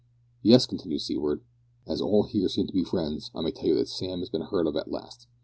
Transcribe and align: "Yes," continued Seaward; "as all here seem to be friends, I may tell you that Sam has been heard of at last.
"Yes," 0.41 0.65
continued 0.65 1.01
Seaward; 1.01 1.43
"as 1.85 2.01
all 2.01 2.23
here 2.23 2.49
seem 2.49 2.65
to 2.65 2.73
be 2.73 2.83
friends, 2.83 3.29
I 3.35 3.41
may 3.41 3.51
tell 3.51 3.67
you 3.67 3.75
that 3.75 3.87
Sam 3.87 4.17
has 4.21 4.29
been 4.31 4.41
heard 4.41 4.65
of 4.65 4.75
at 4.75 4.89
last. 4.89 5.27